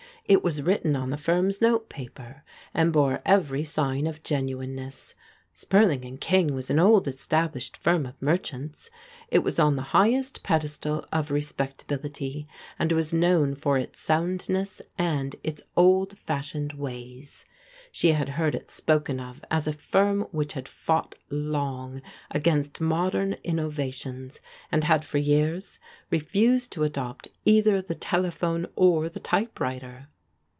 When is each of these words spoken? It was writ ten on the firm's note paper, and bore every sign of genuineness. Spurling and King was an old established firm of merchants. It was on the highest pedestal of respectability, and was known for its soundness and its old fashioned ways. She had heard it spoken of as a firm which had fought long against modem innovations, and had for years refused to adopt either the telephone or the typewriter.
It 0.27 0.45
was 0.45 0.61
writ 0.61 0.83
ten 0.83 0.95
on 0.95 1.09
the 1.09 1.17
firm's 1.17 1.59
note 1.59 1.89
paper, 1.89 2.43
and 2.73 2.93
bore 2.93 3.21
every 3.25 3.65
sign 3.65 4.07
of 4.07 4.23
genuineness. 4.23 5.13
Spurling 5.53 6.05
and 6.05 6.21
King 6.21 6.53
was 6.53 6.69
an 6.69 6.79
old 6.79 7.05
established 7.05 7.75
firm 7.75 8.05
of 8.05 8.21
merchants. 8.21 8.89
It 9.29 9.39
was 9.39 9.59
on 9.59 9.75
the 9.75 9.81
highest 9.91 10.41
pedestal 10.41 11.05
of 11.11 11.31
respectability, 11.31 12.47
and 12.79 12.93
was 12.93 13.11
known 13.13 13.55
for 13.55 13.77
its 13.77 13.99
soundness 13.99 14.81
and 14.97 15.35
its 15.43 15.63
old 15.75 16.17
fashioned 16.17 16.73
ways. 16.73 17.45
She 17.91 18.13
had 18.13 18.29
heard 18.29 18.55
it 18.55 18.71
spoken 18.71 19.19
of 19.19 19.43
as 19.51 19.67
a 19.67 19.73
firm 19.73 20.21
which 20.31 20.53
had 20.53 20.65
fought 20.65 21.15
long 21.29 22.01
against 22.29 22.79
modem 22.79 23.33
innovations, 23.43 24.39
and 24.71 24.85
had 24.85 25.03
for 25.03 25.17
years 25.17 25.77
refused 26.09 26.71
to 26.71 26.83
adopt 26.85 27.27
either 27.43 27.81
the 27.81 27.95
telephone 27.95 28.65
or 28.77 29.09
the 29.09 29.19
typewriter. 29.19 30.07